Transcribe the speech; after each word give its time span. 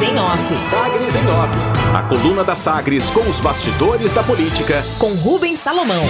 Sagres 0.00 0.14
em 0.14 0.18
Off. 0.18 0.56
Sagres 0.56 1.14
em 1.14 1.28
Off. 1.28 1.94
A 1.94 2.02
coluna 2.04 2.42
da 2.42 2.54
Sagres 2.54 3.10
com 3.10 3.20
os 3.28 3.38
bastidores 3.38 4.14
da 4.14 4.22
política. 4.22 4.82
Com 4.98 5.12
Rubens 5.12 5.58
Salomão. 5.58 6.02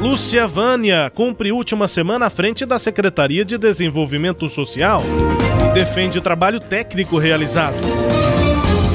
Lúcia 0.00 0.48
Vânia 0.48 1.12
cumpre 1.14 1.52
última 1.52 1.86
semana 1.86 2.26
à 2.26 2.30
frente 2.30 2.66
da 2.66 2.76
Secretaria 2.76 3.44
de 3.44 3.56
Desenvolvimento 3.56 4.48
Social 4.48 5.00
e 5.70 5.72
defende 5.72 6.18
o 6.18 6.22
trabalho 6.22 6.58
técnico 6.58 7.18
realizado. 7.18 7.76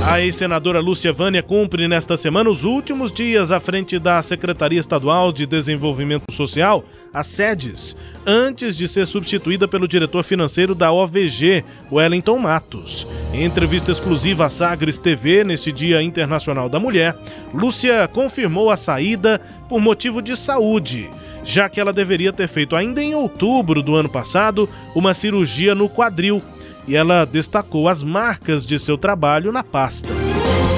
A 0.09 0.21
ex-senadora 0.21 0.79
Lúcia 0.79 1.11
Vânia 1.11 1.43
cumpre 1.43 1.85
nesta 1.85 2.15
semana 2.15 2.49
os 2.49 2.63
últimos 2.63 3.11
dias 3.11 3.51
à 3.51 3.59
frente 3.59 3.99
da 3.99 4.23
Secretaria 4.23 4.79
Estadual 4.79 5.33
de 5.33 5.45
Desenvolvimento 5.45 6.31
Social, 6.31 6.85
a 7.13 7.25
SEDES, 7.25 7.93
antes 8.25 8.77
de 8.77 8.87
ser 8.87 9.05
substituída 9.05 9.67
pelo 9.67 9.85
diretor 9.85 10.23
financeiro 10.23 10.73
da 10.73 10.93
OVG, 10.93 11.61
Wellington 11.91 12.37
Matos. 12.37 13.05
Em 13.33 13.43
entrevista 13.43 13.91
exclusiva 13.91 14.45
à 14.45 14.49
Sagres 14.49 14.97
TV 14.97 15.43
neste 15.43 15.73
Dia 15.73 16.01
Internacional 16.01 16.69
da 16.69 16.79
Mulher, 16.79 17.13
Lúcia 17.53 18.07
confirmou 18.07 18.69
a 18.69 18.77
saída 18.77 19.41
por 19.67 19.81
motivo 19.81 20.21
de 20.21 20.37
saúde, 20.37 21.09
já 21.43 21.67
que 21.67 21.81
ela 21.81 21.91
deveria 21.91 22.31
ter 22.31 22.47
feito 22.47 22.77
ainda 22.77 23.03
em 23.03 23.13
outubro 23.13 23.83
do 23.83 23.93
ano 23.93 24.07
passado 24.07 24.69
uma 24.95 25.13
cirurgia 25.13 25.75
no 25.75 25.89
quadril 25.89 26.41
e 26.87 26.95
ela 26.95 27.25
destacou 27.25 27.87
as 27.87 28.01
marcas 28.01 28.65
de 28.65 28.79
seu 28.79 28.97
trabalho 28.97 29.51
na 29.51 29.63
pasta. 29.63 30.09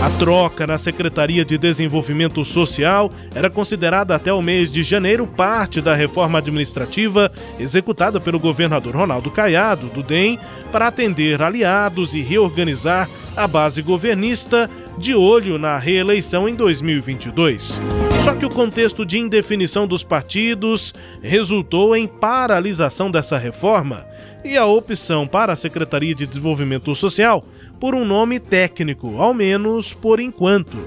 A 0.03 0.09
troca 0.11 0.65
na 0.65 0.77
Secretaria 0.77 1.43
de 1.43 1.57
Desenvolvimento 1.57 2.43
Social 2.45 3.11
era 3.35 3.49
considerada 3.49 4.15
até 4.15 4.31
o 4.31 4.41
mês 4.41 4.71
de 4.71 4.81
janeiro 4.81 5.27
parte 5.27 5.81
da 5.81 5.93
reforma 5.93 6.39
administrativa 6.39 7.29
executada 7.59 8.17
pelo 8.17 8.39
governador 8.39 8.95
Ronaldo 8.95 9.29
Caiado, 9.29 9.87
do 9.87 10.01
DEM, 10.01 10.39
para 10.71 10.87
atender 10.87 11.41
aliados 11.41 12.15
e 12.15 12.21
reorganizar 12.21 13.09
a 13.35 13.45
base 13.45 13.81
governista 13.81 14.69
de 14.97 15.13
olho 15.13 15.57
na 15.57 15.77
reeleição 15.77 16.47
em 16.47 16.55
2022. 16.55 18.08
Só 18.23 18.35
que 18.35 18.45
o 18.45 18.49
contexto 18.49 19.05
de 19.05 19.17
indefinição 19.17 19.87
dos 19.87 20.03
partidos 20.03 20.93
resultou 21.21 21.95
em 21.95 22.07
paralisação 22.07 23.09
dessa 23.09 23.37
reforma 23.37 24.05
e 24.43 24.57
a 24.57 24.65
opção 24.65 25.27
para 25.27 25.53
a 25.53 25.55
Secretaria 25.55 26.13
de 26.13 26.25
Desenvolvimento 26.25 26.93
Social 26.95 27.43
por 27.79 27.95
um 27.95 28.05
nome 28.05 28.39
técnico, 28.39 29.21
ao 29.21 29.33
menos 29.33 29.93
por 29.93 30.19
enquanto. 30.19 30.77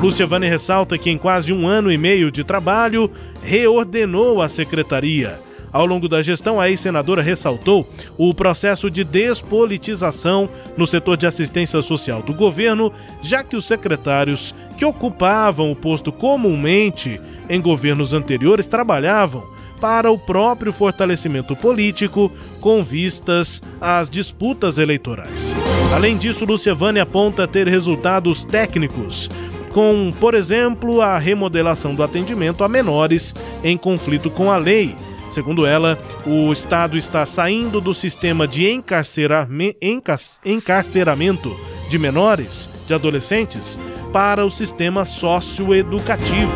Lúcia 0.00 0.26
Vane 0.26 0.48
ressalta 0.48 0.98
que 0.98 1.08
em 1.08 1.16
quase 1.16 1.52
um 1.52 1.66
ano 1.66 1.90
e 1.90 1.96
meio 1.96 2.30
de 2.30 2.42
trabalho, 2.42 3.10
reordenou 3.42 4.42
a 4.42 4.48
secretaria. 4.48 5.38
Ao 5.72 5.86
longo 5.86 6.06
da 6.06 6.20
gestão, 6.20 6.60
a 6.60 6.68
ex-senadora 6.68 7.22
ressaltou 7.22 7.88
o 8.18 8.34
processo 8.34 8.90
de 8.90 9.02
despolitização 9.04 10.48
no 10.76 10.86
setor 10.86 11.16
de 11.16 11.26
assistência 11.26 11.80
social 11.80 12.20
do 12.22 12.34
governo, 12.34 12.92
já 13.22 13.42
que 13.42 13.56
os 13.56 13.64
secretários 13.64 14.54
que 14.72 14.84
ocupavam 14.84 15.70
o 15.70 15.76
posto 15.76 16.10
comumente 16.10 17.20
em 17.48 17.60
governos 17.60 18.12
anteriores 18.12 18.66
trabalhavam 18.66 19.44
para 19.80 20.10
o 20.10 20.18
próprio 20.18 20.72
fortalecimento 20.72 21.56
político 21.56 22.30
com 22.60 22.84
vistas 22.84 23.60
às 23.80 24.08
disputas 24.08 24.78
eleitorais. 24.78 25.52
Além 25.92 26.16
disso, 26.16 26.44
Lúcia 26.44 26.72
Vane 26.72 27.00
aponta 27.00 27.48
ter 27.48 27.66
resultados 27.66 28.44
técnicos, 28.44 29.28
com, 29.72 30.10
por 30.20 30.34
exemplo, 30.34 31.02
a 31.02 31.18
remodelação 31.18 31.94
do 31.94 32.02
atendimento 32.02 32.62
a 32.62 32.68
menores 32.68 33.34
em 33.64 33.76
conflito 33.76 34.30
com 34.30 34.52
a 34.52 34.56
lei. 34.56 34.94
Segundo 35.30 35.66
ela, 35.66 35.98
o 36.24 36.52
Estado 36.52 36.96
está 36.96 37.26
saindo 37.26 37.80
do 37.80 37.92
sistema 37.92 38.46
de 38.46 38.70
encarceramento 38.70 41.56
de 41.88 41.98
menores, 41.98 42.68
de 42.86 42.94
adolescentes, 42.94 43.80
para 44.12 44.44
o 44.44 44.50
sistema 44.50 45.04
socioeducativo. 45.04 46.52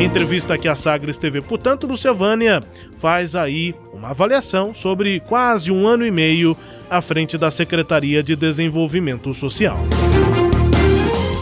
Entrevista 0.00 0.54
aqui 0.54 0.68
à 0.68 0.76
Sagres 0.76 1.18
TV, 1.18 1.42
portanto, 1.42 1.86
Luciavânia 1.86 2.62
faz 2.98 3.34
aí 3.34 3.74
uma 3.92 4.10
avaliação 4.10 4.72
sobre 4.74 5.20
quase 5.20 5.70
um 5.70 5.86
ano 5.86 6.06
e 6.06 6.10
meio 6.10 6.56
à 6.88 7.02
frente 7.02 7.36
da 7.36 7.50
Secretaria 7.50 8.22
de 8.22 8.34
Desenvolvimento 8.36 9.34
Social. 9.34 9.76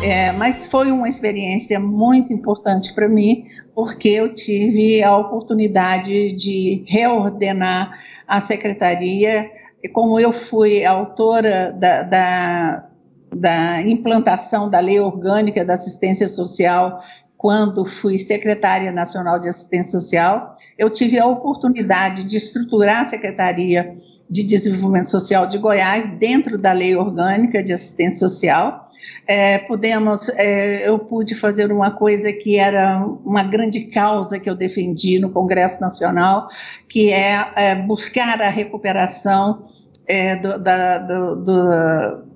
É, 0.03 0.33
mas 0.33 0.67
foi 0.67 0.91
uma 0.91 1.09
experiência 1.09 1.79
muito 1.79 2.33
importante 2.33 2.95
para 2.95 3.09
mim, 3.09 3.45
porque 3.75 4.09
eu 4.09 4.35
tive 4.35 5.03
a 5.03 5.17
oportunidade 5.17 6.33
de 6.33 6.85
reordenar 6.89 7.93
a 8.27 8.41
secretaria. 8.41 9.51
Como 9.93 10.19
eu 10.19 10.33
fui 10.33 10.85
autora 10.85 11.73
da, 11.73 12.03
da, 12.03 12.88
da 13.35 13.83
implantação 13.83 14.69
da 14.69 14.81
Lei 14.81 15.01
Orgânica 15.01 15.65
da 15.65 15.75
Assistência 15.75 16.27
Social 16.27 16.99
quando 17.39 17.87
fui 17.87 18.19
secretária 18.19 18.91
nacional 18.91 19.39
de 19.39 19.49
assistência 19.49 19.93
social, 19.93 20.57
eu 20.77 20.91
tive 20.91 21.21
a 21.21 21.25
oportunidade 21.25 22.25
de 22.25 22.37
estruturar 22.37 23.03
a 23.03 23.09
Secretaria 23.09 23.95
de 24.29 24.43
Desenvolvimento 24.43 25.09
Social 25.09 25.47
de 25.47 25.57
Goiás 25.57 26.09
dentro 26.19 26.59
da 26.59 26.73
lei 26.73 26.97
orgânica 26.97 27.63
de 27.63 27.73
assistência 27.73 28.27
social. 28.27 28.89
É, 29.25 29.59
podemos, 29.59 30.29
é, 30.31 30.89
eu 30.89 30.99
pude 30.99 31.37
fazer 31.37 31.71
uma 31.71 31.93
coisa 31.93 32.33
que 32.33 32.57
era 32.57 33.07
uma 33.25 33.45
grande 33.45 33.83
causa 33.83 34.41
que 34.41 34.51
eu 34.51 34.57
defendi 34.57 35.21
no 35.21 35.31
Congresso 35.31 35.81
Nacional, 35.81 36.49
que 36.89 37.13
é, 37.13 37.53
é 37.55 37.75
buscar 37.77 38.43
a 38.43 38.51
recuperação 38.51 39.65
é, 40.09 40.35
do, 40.35 40.59
da, 40.59 40.99
do, 40.99 41.37
do, 41.37 42.28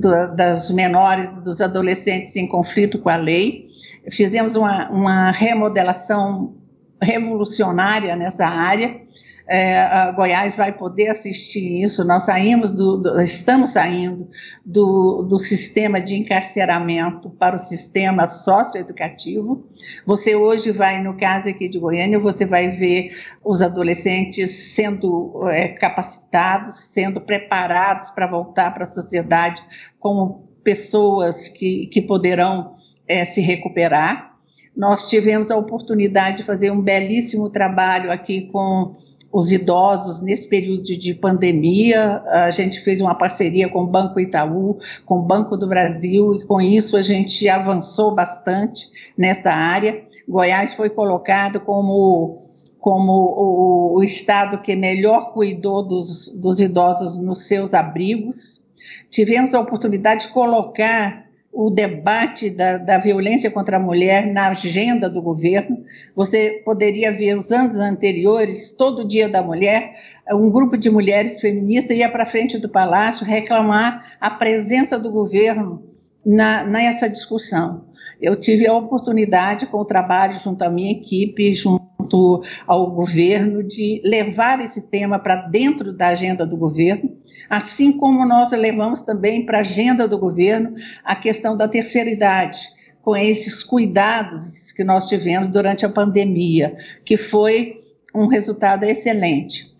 do, 0.00 0.34
das 0.34 0.70
menores, 0.70 1.28
dos 1.42 1.60
adolescentes 1.60 2.34
em 2.36 2.46
conflito 2.46 2.98
com 2.98 3.08
a 3.08 3.16
lei 3.16 3.66
fizemos 4.10 4.56
uma, 4.56 4.90
uma 4.90 5.30
remodelação 5.30 6.54
revolucionária 7.00 8.16
nessa 8.16 8.46
área. 8.46 9.01
É, 9.48 10.12
Goiás 10.12 10.54
vai 10.54 10.72
poder 10.72 11.08
assistir 11.08 11.82
isso. 11.82 12.04
Nós 12.04 12.24
saímos 12.24 12.70
do, 12.70 12.96
do, 12.96 13.20
estamos 13.20 13.70
saindo 13.70 14.28
do, 14.64 15.22
do 15.22 15.38
sistema 15.38 16.00
de 16.00 16.16
encarceramento 16.16 17.30
para 17.30 17.56
o 17.56 17.58
sistema 17.58 18.26
socioeducativo. 18.26 19.66
Você 20.06 20.34
hoje 20.34 20.70
vai, 20.70 21.02
no 21.02 21.16
caso 21.16 21.48
aqui 21.48 21.68
de 21.68 21.78
Goiânia, 21.78 22.18
você 22.18 22.46
vai 22.46 22.70
ver 22.70 23.10
os 23.44 23.60
adolescentes 23.62 24.74
sendo 24.74 25.48
é, 25.48 25.68
capacitados, 25.68 26.92
sendo 26.92 27.20
preparados 27.20 28.10
para 28.10 28.26
voltar 28.26 28.72
para 28.72 28.84
a 28.84 28.86
sociedade 28.86 29.62
como 29.98 30.48
pessoas 30.62 31.48
que, 31.48 31.86
que 31.86 32.00
poderão 32.00 32.74
é, 33.06 33.24
se 33.24 33.40
recuperar. 33.40 34.32
Nós 34.74 35.08
tivemos 35.08 35.50
a 35.50 35.56
oportunidade 35.56 36.38
de 36.38 36.44
fazer 36.44 36.70
um 36.70 36.80
belíssimo 36.80 37.50
trabalho 37.50 38.10
aqui 38.10 38.48
com 38.50 38.96
os 39.32 39.50
idosos 39.50 40.20
nesse 40.20 40.46
período 40.46 40.82
de 40.82 41.14
pandemia. 41.14 42.22
A 42.26 42.50
gente 42.50 42.78
fez 42.80 43.00
uma 43.00 43.14
parceria 43.14 43.68
com 43.68 43.82
o 43.82 43.86
Banco 43.86 44.20
Itaú, 44.20 44.76
com 45.06 45.20
o 45.20 45.22
Banco 45.22 45.56
do 45.56 45.66
Brasil, 45.66 46.34
e 46.34 46.46
com 46.46 46.60
isso 46.60 46.96
a 46.96 47.02
gente 47.02 47.48
avançou 47.48 48.14
bastante 48.14 49.12
nesta 49.16 49.52
área. 49.52 50.04
Goiás 50.28 50.74
foi 50.74 50.90
colocado 50.90 51.60
como 51.60 52.40
como 52.78 53.12
o, 53.12 53.94
o, 53.94 54.02
estado 54.02 54.58
que 54.60 54.74
melhor 54.74 55.32
cuidou 55.32 55.86
dos, 55.86 56.28
dos 56.30 56.60
idosos 56.60 57.16
nos 57.16 57.46
seus 57.46 57.74
abrigos. 57.74 58.60
Tivemos 59.08 59.54
a 59.54 59.60
oportunidade 59.60 60.26
de 60.26 60.32
colocar 60.32 61.26
o 61.52 61.68
debate 61.68 62.48
da, 62.48 62.78
da, 62.78 62.98
violência 62.98 63.50
contra 63.50 63.76
a 63.76 63.80
mulher 63.80 64.26
na 64.26 64.48
agenda 64.48 65.08
do 65.08 65.20
governo. 65.20 65.84
Você 66.16 66.62
poderia 66.64 67.12
ver 67.12 67.36
os 67.36 67.52
anos 67.52 67.78
anteriores, 67.78 68.70
todo 68.70 69.06
dia 69.06 69.28
da 69.28 69.42
mulher, 69.42 69.92
um 70.32 70.50
grupo 70.50 70.78
de 70.78 70.88
mulheres 70.88 71.40
feministas 71.40 71.96
ia 71.96 72.08
para 72.08 72.24
frente 72.24 72.56
do 72.56 72.70
palácio 72.70 73.26
reclamar 73.26 74.16
a 74.18 74.30
presença 74.30 74.98
do 74.98 75.12
governo 75.12 75.84
na, 76.24 76.64
nessa 76.64 77.08
discussão. 77.08 77.84
Eu 78.20 78.34
tive 78.36 78.66
a 78.66 78.72
oportunidade, 78.72 79.66
com 79.66 79.78
o 79.78 79.84
trabalho 79.84 80.38
junto 80.38 80.62
à 80.62 80.70
minha 80.70 80.92
equipe, 80.92 81.54
junto 81.54 82.42
ao 82.66 82.90
governo, 82.90 83.62
de 83.62 84.00
levar 84.04 84.60
esse 84.60 84.88
tema 84.88 85.18
para 85.18 85.36
dentro 85.48 85.92
da 85.92 86.08
agenda 86.08 86.46
do 86.46 86.56
governo, 86.56 87.11
assim 87.48 87.92
como 87.92 88.26
nós 88.26 88.52
levamos 88.52 89.02
também 89.02 89.44
para 89.44 89.58
a 89.58 89.60
agenda 89.60 90.06
do 90.08 90.18
governo 90.18 90.74
a 91.04 91.14
questão 91.14 91.56
da 91.56 91.68
terceira 91.68 92.10
idade, 92.10 92.58
com 93.00 93.16
esses 93.16 93.62
cuidados 93.62 94.72
que 94.72 94.84
nós 94.84 95.08
tivemos 95.08 95.48
durante 95.48 95.84
a 95.84 95.88
pandemia, 95.88 96.74
que 97.04 97.16
foi 97.16 97.76
um 98.14 98.26
resultado 98.26 98.84
excelente. 98.84 99.72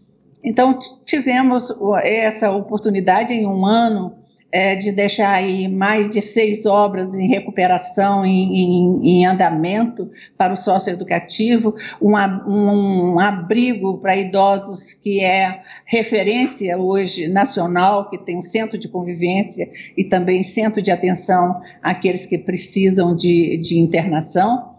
Então, 0.44 0.78
tivemos 1.04 1.72
essa 2.02 2.50
oportunidade 2.50 3.32
em 3.32 3.46
um 3.46 3.64
ano 3.64 4.16
é, 4.52 4.76
de 4.76 4.92
deixar 4.92 5.32
aí 5.32 5.66
mais 5.66 6.10
de 6.10 6.20
seis 6.20 6.66
obras 6.66 7.14
em 7.14 7.26
recuperação, 7.26 8.24
em, 8.24 8.54
em, 8.54 9.00
em 9.02 9.26
andamento 9.26 10.10
para 10.36 10.52
o 10.52 10.56
socioeducativo, 10.56 11.74
um, 12.00 12.14
um, 12.46 13.14
um 13.14 13.18
abrigo 13.18 13.96
para 13.98 14.14
idosos 14.14 14.92
que 14.94 15.24
é 15.24 15.62
referência 15.86 16.76
hoje 16.76 17.28
nacional, 17.28 18.10
que 18.10 18.18
tem 18.18 18.38
um 18.38 18.42
centro 18.42 18.76
de 18.76 18.88
convivência 18.88 19.66
e 19.96 20.04
também 20.04 20.42
centro 20.42 20.82
de 20.82 20.90
atenção 20.90 21.58
àqueles 21.82 22.26
que 22.26 22.36
precisam 22.36 23.16
de, 23.16 23.56
de 23.56 23.78
internação. 23.78 24.70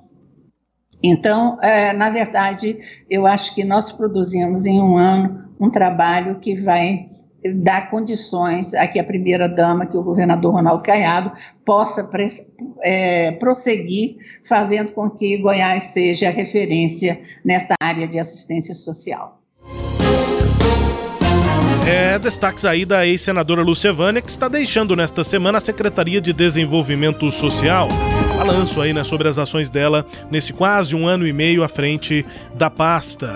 Então, 1.01 1.59
é, 1.61 1.91
na 1.91 2.09
verdade, 2.09 2.77
eu 3.09 3.25
acho 3.25 3.53
que 3.55 3.65
nós 3.65 3.91
produzimos 3.91 4.65
em 4.65 4.79
um 4.79 4.95
ano 4.95 5.43
um 5.59 5.69
trabalho 5.69 6.39
que 6.39 6.55
vai 6.55 7.07
dar 7.55 7.89
condições 7.89 8.73
a 8.73 8.87
que 8.87 8.99
a 8.99 9.03
primeira-dama, 9.03 9.85
que 9.85 9.97
o 9.97 10.03
governador 10.03 10.53
Ronaldo 10.53 10.83
Caiado, 10.83 11.31
possa 11.65 12.09
é, 12.83 13.31
prosseguir, 13.31 14.17
fazendo 14.47 14.91
com 14.93 15.09
que 15.09 15.37
Goiás 15.37 15.83
seja 15.85 16.29
referência 16.29 17.19
nesta 17.43 17.75
área 17.81 18.07
de 18.07 18.19
assistência 18.19 18.73
social. 18.73 19.39
É, 21.87 22.17
destaques 22.17 22.63
aí 22.63 22.85
da 22.85 23.05
ex-senadora 23.05 23.61
Lúcia 23.61 23.91
Vânia, 23.91 24.21
que 24.21 24.29
está 24.29 24.47
deixando 24.47 24.95
nesta 24.95 25.21
semana 25.21 25.57
a 25.57 25.61
Secretaria 25.61 26.21
de 26.21 26.31
Desenvolvimento 26.31 27.29
Social. 27.29 27.89
Balanço 28.37 28.81
aí, 28.81 28.93
né, 28.93 29.03
sobre 29.03 29.27
as 29.27 29.37
ações 29.37 29.69
dela 29.69 30.05
nesse 30.31 30.53
quase 30.53 30.95
um 30.95 31.05
ano 31.05 31.27
e 31.27 31.33
meio 31.33 31.63
à 31.63 31.67
frente 31.67 32.25
da 32.55 32.69
pasta. 32.69 33.35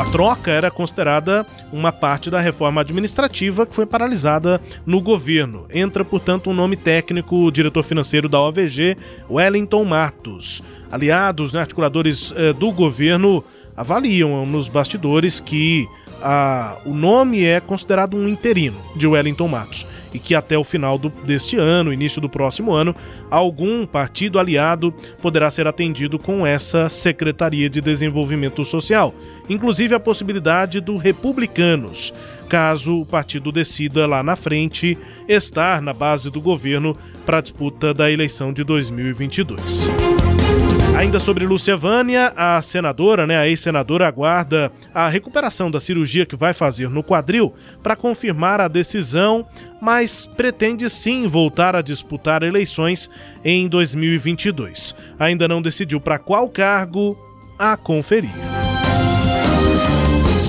A 0.00 0.04
troca 0.06 0.50
era 0.50 0.70
considerada 0.70 1.46
uma 1.70 1.92
parte 1.92 2.30
da 2.30 2.40
reforma 2.40 2.80
administrativa 2.80 3.66
que 3.66 3.74
foi 3.74 3.84
paralisada 3.84 4.58
no 4.86 4.98
governo. 4.98 5.66
Entra, 5.70 6.02
portanto, 6.02 6.48
um 6.48 6.54
nome 6.54 6.74
técnico, 6.74 7.36
o 7.36 7.50
diretor 7.50 7.82
financeiro 7.84 8.26
da 8.26 8.40
OVG, 8.40 8.96
Wellington 9.28 9.84
Matos. 9.84 10.62
Aliados, 10.90 11.52
né, 11.52 11.60
articuladores 11.60 12.32
eh, 12.34 12.54
do 12.54 12.72
governo 12.72 13.44
avaliam 13.76 14.46
nos 14.46 14.68
bastidores 14.68 15.38
que 15.38 15.86
a, 16.22 16.78
o 16.86 16.94
nome 16.94 17.44
é 17.44 17.60
considerado 17.60 18.16
um 18.16 18.26
interino 18.26 18.78
de 18.96 19.06
Wellington 19.06 19.48
Matos 19.48 19.84
e 20.12 20.18
que 20.18 20.34
até 20.34 20.56
o 20.58 20.64
final 20.64 20.98
do, 20.98 21.08
deste 21.08 21.56
ano, 21.56 21.92
início 21.92 22.20
do 22.20 22.28
próximo 22.28 22.72
ano, 22.72 22.94
algum 23.30 23.86
partido 23.86 24.38
aliado 24.38 24.92
poderá 25.20 25.50
ser 25.50 25.66
atendido 25.66 26.18
com 26.18 26.46
essa 26.46 26.88
Secretaria 26.88 27.68
de 27.68 27.80
Desenvolvimento 27.80 28.64
Social, 28.64 29.14
inclusive 29.48 29.94
a 29.94 30.00
possibilidade 30.00 30.80
do 30.80 30.96
Republicanos, 30.96 32.12
caso 32.48 33.00
o 33.00 33.06
partido 33.06 33.52
decida 33.52 34.06
lá 34.06 34.22
na 34.22 34.36
frente 34.36 34.98
estar 35.28 35.80
na 35.80 35.92
base 35.92 36.30
do 36.30 36.40
governo 36.40 36.96
para 37.24 37.38
a 37.38 37.42
disputa 37.42 37.94
da 37.94 38.10
eleição 38.10 38.52
de 38.52 38.64
2022. 38.64 40.29
Ainda 40.96 41.18
sobre 41.18 41.46
Lúcia 41.46 41.76
Vânia, 41.76 42.32
a 42.36 42.60
senadora, 42.60 43.26
né, 43.26 43.38
a 43.38 43.48
ex-senadora, 43.48 44.06
aguarda 44.06 44.70
a 44.92 45.08
recuperação 45.08 45.70
da 45.70 45.80
cirurgia 45.80 46.26
que 46.26 46.36
vai 46.36 46.52
fazer 46.52 46.90
no 46.90 47.02
quadril 47.02 47.54
para 47.82 47.96
confirmar 47.96 48.60
a 48.60 48.68
decisão, 48.68 49.46
mas 49.80 50.26
pretende 50.26 50.90
sim 50.90 51.26
voltar 51.26 51.74
a 51.74 51.80
disputar 51.80 52.42
eleições 52.42 53.10
em 53.42 53.66
2022. 53.66 54.94
Ainda 55.18 55.48
não 55.48 55.62
decidiu 55.62 56.00
para 56.00 56.18
qual 56.18 56.48
cargo 56.48 57.16
a 57.58 57.76
conferir. 57.76 58.69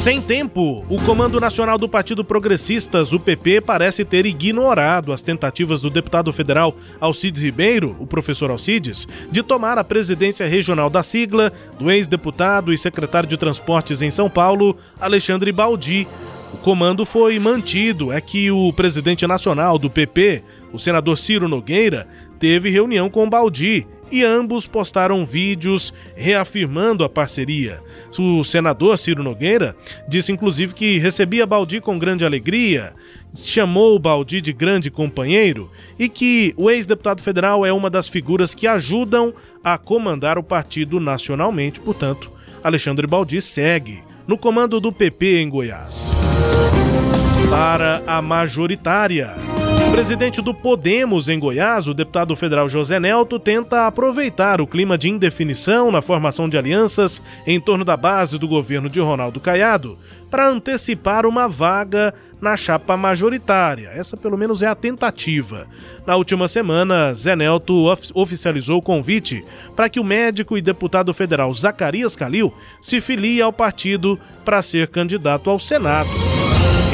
Sem 0.01 0.19
tempo, 0.19 0.83
o 0.89 1.00
Comando 1.03 1.39
Nacional 1.39 1.77
do 1.77 1.88
Partido 1.88 2.25
Progressistas, 2.25 3.13
o 3.13 3.19
PP, 3.19 3.62
parece 3.62 4.03
ter 4.03 4.25
ignorado 4.25 5.13
as 5.13 5.21
tentativas 5.21 5.80
do 5.80 5.92
deputado 5.92 6.33
federal 6.33 6.75
Alcides 7.00 7.44
Ribeiro, 7.44 7.95
o 8.00 8.07
professor 8.07 8.50
Alcides, 8.50 9.07
de 9.31 9.44
tomar 9.44 9.77
a 9.77 9.83
presidência 9.83 10.48
regional 10.48 10.89
da 10.89 11.03
sigla 11.03 11.53
do 11.77 11.92
ex-deputado 11.92 12.74
e 12.74 12.80
secretário 12.80 13.30
de 13.30 13.38
Transportes 13.38 14.01
em 14.01 14.09
São 14.09 14.27
Paulo, 14.27 14.75
Alexandre 15.00 15.51
Baldi. 15.51 16.07
O 16.51 16.57
comando 16.57 17.06
foi 17.06 17.38
mantido, 17.38 18.12
é 18.12 18.19
que 18.19 18.50
o 18.50 18.74
presidente 18.74 19.27
nacional 19.27 19.77
do 19.77 19.88
PP, 19.88 20.42
o 20.74 20.80
senador 20.80 21.15
Ciro 21.15 21.47
Nogueira, 21.47 22.07
teve 22.39 22.71
reunião 22.71 23.07
com 23.07 23.30
Baldi 23.30 23.86
e 24.12 24.24
ambos 24.24 24.68
postaram 24.68 25.25
vídeos 25.25 25.94
reafirmando 26.16 27.04
a 27.04 27.10
parceria. 27.10 27.80
O 28.19 28.44
senador 28.44 28.98
Ciro 28.98 29.24
Nogueira 29.24 29.75
disse 30.08 30.31
inclusive 30.31 30.74
que 30.74 30.98
recebia 30.98 31.46
Baldi 31.46 31.80
com 31.80 31.98
grande 31.98 32.25
alegria, 32.25 32.94
chamou 33.34 33.96
o 33.96 34.00
Baldi 34.00 34.42
de 34.42 34.52
grande 34.52 34.92
companheiro 34.92 35.69
e 35.98 36.10
que 36.10 36.54
o 36.58 36.69
ex-deputado 36.69 37.22
federal 37.22 37.66
é 37.66 37.72
uma 37.72 37.90
das 37.90 38.10
figuras 38.10 38.54
que 38.54 38.68
ajudam 38.68 39.34
a 39.63 39.78
comandar 39.78 40.38
o 40.38 40.44
partido 40.44 41.00
nacionalmente. 41.00 41.80
Portanto, 41.80 42.30
Alexandre 42.64 43.07
Baldi 43.07 43.42
segue 43.42 44.04
no 44.28 44.38
comando 44.38 44.80
do 44.80 44.92
PP 44.92 45.42
em 45.42 45.50
Goiás. 45.50 46.12
Para 47.50 48.04
a 48.06 48.22
majoritária. 48.22 49.50
Presidente 49.91 50.41
do 50.41 50.53
Podemos 50.53 51.29
em 51.29 51.39
Goiás, 51.39 51.88
o 51.88 51.94
deputado 51.94 52.35
federal 52.35 52.68
José 52.68 53.00
Nelto, 53.00 53.39
tenta 53.39 53.85
aproveitar 53.85 54.59
o 54.59 54.68
clima 54.68 54.97
de 54.97 55.09
indefinição 55.09 55.91
na 55.91 56.01
formação 56.01 56.50
de 56.50 56.57
alianças 56.57 57.21
em 57.45 57.59
torno 57.59 57.85
da 57.85 57.95
base 57.95 58.39
do 58.39 58.47
governo 58.47 58.89
de 58.89 59.00
Ronaldo 59.00 59.39
Caiado 59.39 59.97
para 60.29 60.50
antecipar 60.50 61.25
uma 61.25 61.47
vaga 61.47 62.13
na 62.41 62.57
chapa 62.57 62.97
majoritária. 62.97 63.91
Essa, 63.94 64.18
pelo 64.18 64.38
menos, 64.38 64.63
é 64.63 64.68
a 64.68 64.75
tentativa. 64.75 65.68
Na 66.06 66.15
última 66.15 66.47
semana, 66.47 67.13
Zé 67.13 67.35
Nelto 67.35 67.85
oficializou 68.15 68.79
o 68.79 68.81
convite 68.81 69.45
para 69.75 69.88
que 69.88 70.00
o 70.00 70.03
médico 70.03 70.57
e 70.57 70.62
deputado 70.62 71.13
federal 71.13 71.53
Zacarias 71.53 72.15
Calil 72.15 72.51
se 72.81 73.00
filie 73.00 73.41
ao 73.41 73.53
partido 73.53 74.19
para 74.44 74.62
ser 74.62 74.88
candidato 74.88 75.50
ao 75.50 75.59
Senado. 75.59 76.31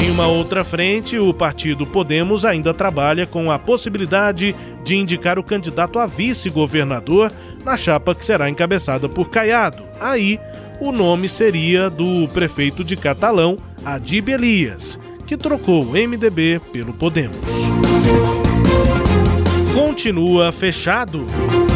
Em 0.00 0.10
uma 0.10 0.26
outra 0.26 0.64
frente, 0.64 1.18
o 1.18 1.34
partido 1.34 1.86
Podemos 1.86 2.44
ainda 2.44 2.72
trabalha 2.72 3.26
com 3.26 3.50
a 3.50 3.58
possibilidade 3.58 4.54
de 4.84 4.96
indicar 4.96 5.38
o 5.38 5.42
candidato 5.42 5.98
a 5.98 6.06
vice-governador 6.06 7.32
na 7.64 7.76
chapa 7.76 8.14
que 8.14 8.24
será 8.24 8.48
encabeçada 8.48 9.08
por 9.08 9.28
Caiado. 9.28 9.82
Aí, 10.00 10.38
o 10.80 10.92
nome 10.92 11.28
seria 11.28 11.90
do 11.90 12.28
prefeito 12.28 12.84
de 12.84 12.96
Catalão, 12.96 13.58
Adib 13.84 14.28
Elias, 14.28 14.98
que 15.26 15.36
trocou 15.36 15.82
o 15.82 15.92
MDB 15.92 16.60
pelo 16.72 16.92
Podemos 16.92 17.36
continua 19.78 20.50
fechado. 20.50 21.24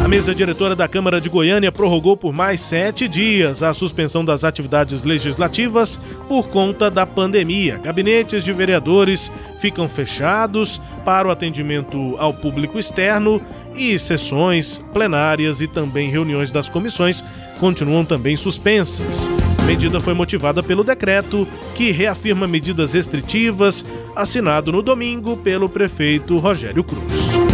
A 0.03 0.09
mesa 0.09 0.35
diretora 0.35 0.75
da 0.75 0.89
Câmara 0.89 1.21
de 1.21 1.29
Goiânia 1.29 1.71
prorrogou 1.71 2.17
por 2.17 2.33
mais 2.33 2.61
sete 2.61 3.07
dias 3.07 3.63
a 3.63 3.73
suspensão 3.73 4.25
das 4.25 4.43
atividades 4.43 5.05
legislativas 5.05 5.97
por 6.27 6.49
conta 6.49 6.91
da 6.91 7.07
pandemia. 7.07 7.79
Gabinetes 7.79 8.43
de 8.43 8.53
vereadores 8.53 9.31
ficam 9.61 9.89
fechados 9.89 10.83
para 11.05 11.29
o 11.29 11.31
atendimento 11.31 12.17
ao 12.19 12.35
público 12.35 12.81
externo 12.81 13.41
e 13.77 13.97
sessões 13.97 14.83
plenárias 14.93 15.61
e 15.61 15.69
também 15.69 16.11
reuniões 16.11 16.51
das 16.51 16.69
comissões 16.69 17.23
continuam 17.61 18.05
também 18.05 18.37
suspensas. 18.37 19.29
A 19.61 19.63
medida 19.63 20.01
foi 20.01 20.15
motivada 20.15 20.65
pelo 20.65 20.83
decreto 20.83 21.47
que 21.77 21.93
reafirma 21.93 22.49
medidas 22.49 22.93
restritivas, 22.93 23.85
assinado 24.17 24.73
no 24.73 24.83
domingo 24.83 25.37
pelo 25.37 25.69
prefeito 25.69 26.39
Rogério 26.39 26.83
Cruz 26.83 27.52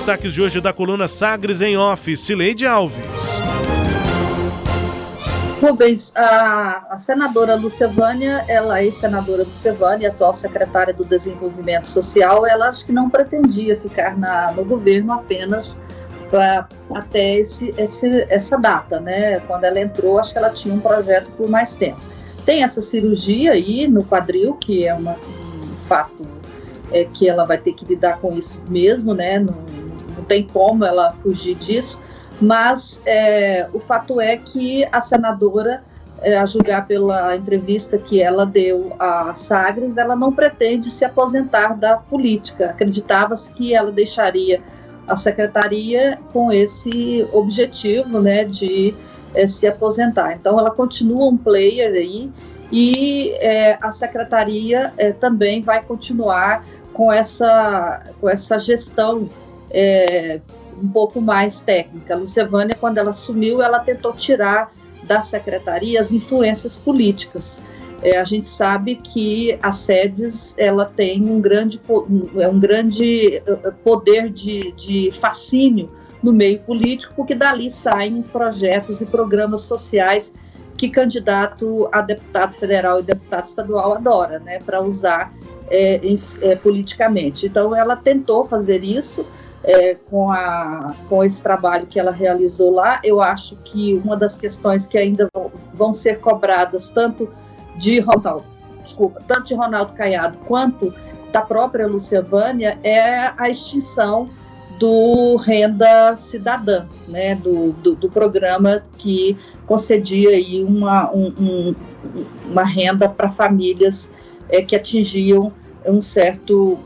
destaques 0.00 0.32
de 0.32 0.40
hoje 0.40 0.62
da 0.62 0.72
coluna 0.72 1.06
Sagres 1.06 1.60
em 1.60 1.76
Off, 1.76 2.16
Cileide 2.16 2.66
Alves. 2.66 2.96
Rubens, 5.60 6.10
a, 6.16 6.86
a 6.88 6.96
senadora 6.96 7.54
Lucevânia, 7.54 8.42
ela 8.48 8.82
é 8.82 8.90
senadora 8.90 9.42
Lucevânia, 9.42 10.08
atual 10.08 10.32
secretária 10.32 10.94
do 10.94 11.04
Desenvolvimento 11.04 11.84
Social, 11.84 12.46
ela 12.46 12.70
acho 12.70 12.86
que 12.86 12.92
não 12.92 13.10
pretendia 13.10 13.76
ficar 13.76 14.16
na, 14.16 14.52
no 14.52 14.64
governo 14.64 15.12
apenas 15.12 15.82
pra, 16.30 16.66
até 16.94 17.34
esse, 17.34 17.74
esse, 17.76 18.24
essa 18.30 18.56
data, 18.56 18.98
né? 19.00 19.40
Quando 19.40 19.64
ela 19.64 19.78
entrou, 19.78 20.18
acho 20.18 20.32
que 20.32 20.38
ela 20.38 20.48
tinha 20.48 20.74
um 20.74 20.80
projeto 20.80 21.30
por 21.32 21.46
mais 21.46 21.74
tempo. 21.74 22.00
Tem 22.46 22.64
essa 22.64 22.80
cirurgia 22.80 23.52
aí 23.52 23.86
no 23.86 24.02
quadril, 24.02 24.54
que 24.54 24.86
é 24.86 24.94
uma, 24.94 25.12
um 25.12 25.76
fato 25.76 26.26
é, 26.90 27.04
que 27.04 27.28
ela 27.28 27.44
vai 27.44 27.58
ter 27.58 27.74
que 27.74 27.84
lidar 27.84 28.18
com 28.18 28.32
isso 28.32 28.62
mesmo, 28.66 29.12
né? 29.12 29.38
Não, 29.38 29.89
não 30.16 30.24
tem 30.24 30.44
como 30.44 30.84
ela 30.84 31.12
fugir 31.12 31.54
disso, 31.54 32.00
mas 32.40 33.02
é, 33.04 33.68
o 33.72 33.78
fato 33.78 34.20
é 34.20 34.36
que 34.36 34.86
a 34.90 35.00
senadora, 35.00 35.82
é, 36.22 36.38
a 36.38 36.46
julgar 36.46 36.86
pela 36.86 37.36
entrevista 37.36 37.98
que 37.98 38.22
ela 38.22 38.46
deu 38.46 38.94
a 38.98 39.34
Sagres, 39.34 39.96
ela 39.96 40.16
não 40.16 40.32
pretende 40.32 40.90
se 40.90 41.04
aposentar 41.04 41.76
da 41.76 41.96
política. 41.96 42.70
Acreditava-se 42.70 43.52
que 43.52 43.74
ela 43.74 43.92
deixaria 43.92 44.62
a 45.06 45.16
secretaria 45.16 46.18
com 46.32 46.52
esse 46.52 47.26
objetivo, 47.32 48.20
né, 48.20 48.44
de 48.44 48.94
é, 49.34 49.46
se 49.46 49.66
aposentar. 49.66 50.34
Então, 50.34 50.58
ela 50.58 50.70
continua 50.70 51.28
um 51.28 51.36
player 51.36 51.92
aí 51.92 52.30
e 52.72 53.32
é, 53.40 53.76
a 53.80 53.90
secretaria 53.90 54.92
é, 54.96 55.12
também 55.12 55.62
vai 55.62 55.82
continuar 55.82 56.64
com, 56.92 57.12
essa, 57.12 58.02
com 58.20 58.28
essa 58.28 58.58
gestão 58.58 59.28
é, 59.70 60.40
um 60.82 60.88
pouco 60.88 61.20
mais 61.20 61.60
técnica. 61.60 62.14
A 62.16 62.76
quando 62.76 62.98
ela 62.98 63.10
assumiu, 63.10 63.62
ela 63.62 63.80
tentou 63.80 64.12
tirar 64.12 64.72
da 65.04 65.20
secretaria 65.20 66.00
as 66.00 66.12
influências 66.12 66.76
políticas. 66.76 67.62
É, 68.02 68.18
a 68.18 68.24
gente 68.24 68.46
sabe 68.46 68.96
que 68.96 69.58
a 69.62 69.70
SEDES 69.70 70.56
ela 70.58 70.86
tem 70.86 71.22
um 71.24 71.40
grande, 71.40 71.80
um, 71.88 72.30
um 72.48 72.58
grande 72.58 73.36
eh, 73.36 73.42
eh, 73.46 73.70
poder 73.84 74.30
de, 74.30 74.72
de 74.72 75.10
fascínio 75.12 75.90
no 76.22 76.32
meio 76.32 76.60
político, 76.60 77.12
porque 77.14 77.34
dali 77.34 77.70
saem 77.70 78.22
projetos 78.22 79.02
e 79.02 79.06
programas 79.06 79.62
sociais 79.62 80.32
que 80.78 80.88
candidato 80.88 81.90
a 81.92 82.00
deputado 82.00 82.54
federal 82.54 83.00
e 83.00 83.02
deputado 83.02 83.46
estadual 83.46 83.92
adora, 83.92 84.38
né, 84.38 84.60
para 84.60 84.80
usar 84.80 85.30
é, 85.68 86.00
é, 86.40 86.56
politicamente. 86.56 87.46
Então, 87.46 87.76
ela 87.76 87.96
tentou 87.96 88.44
fazer 88.44 88.82
isso 88.82 89.26
é, 89.62 89.94
com, 89.94 90.30
a, 90.30 90.94
com 91.08 91.22
esse 91.24 91.42
trabalho 91.42 91.86
que 91.86 91.98
ela 91.98 92.10
realizou 92.10 92.72
lá. 92.72 93.00
Eu 93.04 93.20
acho 93.20 93.56
que 93.56 93.94
uma 94.04 94.16
das 94.16 94.36
questões 94.36 94.86
que 94.86 94.96
ainda 94.96 95.28
vão, 95.32 95.50
vão 95.72 95.94
ser 95.94 96.20
cobradas, 96.20 96.88
tanto 96.88 97.28
de 97.76 98.00
Ronaldo, 98.00 98.44
desculpa, 98.82 99.20
tanto 99.26 99.44
de 99.44 99.54
Ronaldo 99.54 99.92
Caiado 99.92 100.38
quanto 100.46 100.94
da 101.32 101.42
própria 101.42 101.88
Vânia, 102.28 102.78
é 102.82 103.32
a 103.38 103.48
extinção 103.48 104.28
do 104.78 105.36
Renda 105.36 106.16
Cidadã, 106.16 106.86
né, 107.06 107.34
do, 107.34 107.72
do, 107.72 107.94
do 107.94 108.08
programa 108.08 108.82
que 108.96 109.38
concedia 109.66 110.30
aí 110.30 110.64
uma, 110.64 111.12
um, 111.12 111.32
um, 111.38 111.74
uma 112.50 112.64
renda 112.64 113.08
para 113.08 113.28
famílias 113.28 114.12
é, 114.48 114.62
que 114.62 114.74
atingiam 114.74 115.52
um 115.86 116.00
certo 116.00 116.78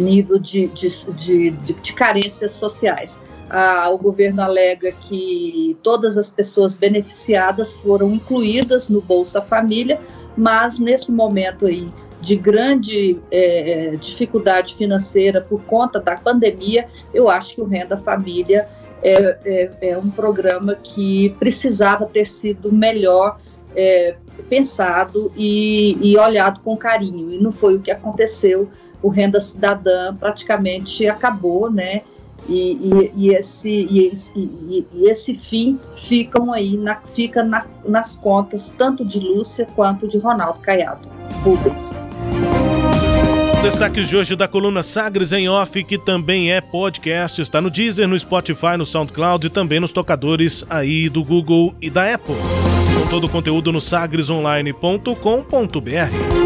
nível 0.00 0.38
de, 0.38 0.66
de, 0.68 0.88
de, 1.14 1.50
de, 1.50 1.92
carências 1.92 2.52
sociais. 2.52 3.20
Ah, 3.48 3.88
o 3.90 3.98
governo 3.98 4.42
alega 4.42 4.92
que 4.92 5.76
todas 5.82 6.18
as 6.18 6.30
pessoas 6.30 6.74
beneficiadas 6.74 7.78
foram 7.78 8.12
incluídas 8.12 8.88
no 8.88 9.00
Bolsa 9.00 9.40
Família, 9.40 10.00
mas 10.36 10.78
nesse 10.78 11.12
momento 11.12 11.66
aí 11.66 11.88
de 12.20 12.34
grande 12.34 13.20
é, 13.30 13.96
dificuldade 14.00 14.74
financeira 14.74 15.40
por 15.40 15.62
conta 15.62 16.00
da 16.00 16.16
pandemia, 16.16 16.88
eu 17.14 17.28
acho 17.28 17.54
que 17.54 17.60
o 17.60 17.64
Renda 17.64 17.96
Família 17.96 18.68
é, 19.02 19.38
é, 19.44 19.90
é 19.90 19.98
um 19.98 20.10
programa 20.10 20.74
que 20.74 21.30
precisava 21.38 22.06
ter 22.06 22.26
sido 22.26 22.72
melhor 22.72 23.38
é, 23.76 24.16
pensado 24.48 25.30
e, 25.36 25.98
e 26.00 26.16
olhado 26.18 26.60
com 26.60 26.76
carinho, 26.76 27.32
e 27.32 27.38
não 27.38 27.52
foi 27.52 27.76
o 27.76 27.80
que 27.80 27.90
aconteceu 27.90 28.68
o 29.02 29.08
Renda 29.08 29.40
Cidadã 29.40 30.14
praticamente 30.14 31.06
acabou, 31.06 31.70
né? 31.70 32.02
E, 32.48 32.72
e, 32.72 33.12
e 33.16 33.28
esse, 33.30 33.68
e, 33.68 34.12
e, 34.94 35.08
esse 35.08 35.36
fim 35.36 35.80
ficam 35.96 36.52
aí 36.52 36.76
na, 36.76 37.00
fica 37.00 37.42
na, 37.42 37.66
nas 37.84 38.16
contas 38.16 38.72
tanto 38.76 39.04
de 39.04 39.18
Lúcia 39.18 39.66
quanto 39.74 40.06
de 40.06 40.18
Ronaldo 40.18 40.60
Caiado 40.60 41.08
Rubens. 41.42 41.98
Destaques 43.62 44.08
de 44.08 44.16
hoje 44.16 44.36
da 44.36 44.46
coluna 44.46 44.84
Sagres 44.84 45.32
em 45.32 45.48
Off, 45.48 45.82
que 45.82 45.98
também 45.98 46.52
é 46.52 46.60
podcast, 46.60 47.42
está 47.42 47.60
no 47.60 47.68
Deezer, 47.68 48.06
no 48.06 48.16
Spotify, 48.16 48.76
no 48.78 48.86
SoundCloud 48.86 49.44
e 49.44 49.50
também 49.50 49.80
nos 49.80 49.90
tocadores 49.90 50.64
aí 50.70 51.08
do 51.08 51.24
Google 51.24 51.74
e 51.82 51.90
da 51.90 52.14
Apple. 52.14 52.36
Com 52.96 53.08
todo 53.10 53.24
o 53.24 53.28
conteúdo 53.28 53.72
no 53.72 53.80
sagresonline.com.br 53.80 56.45